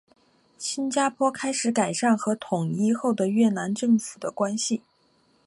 [0.57, 4.81] 新加坡开始改善与统一后的越南政府的关系。